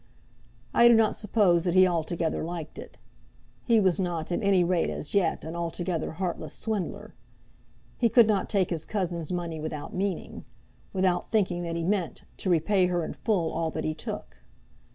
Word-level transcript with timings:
I 0.73 0.87
do 0.87 0.95
not 0.95 1.15
suppose 1.15 1.63
that 1.63 1.75
he 1.75 1.85
altogether 1.85 2.43
liked 2.43 2.79
it. 2.79 2.97
He 3.65 3.79
was 3.79 3.99
not, 3.99 4.31
at 4.31 4.41
any 4.41 4.63
rate 4.63 4.89
as 4.89 5.13
yet, 5.13 5.45
an 5.45 5.55
altogether 5.55 6.13
heartless 6.13 6.55
swindler. 6.55 7.13
He 7.99 8.09
could 8.09 8.25
not 8.25 8.49
take 8.49 8.71
his 8.71 8.83
cousin's 8.83 9.31
money 9.31 9.59
without 9.59 9.93
meaning, 9.93 10.43
without 10.91 11.29
thinking 11.29 11.61
that 11.65 11.75
he 11.75 11.83
meant, 11.83 12.23
to 12.37 12.49
repay 12.49 12.87
her 12.87 13.05
in 13.05 13.13
full 13.13 13.51
all 13.51 13.69
that 13.69 13.83
he 13.83 13.93
took. 13.93 14.37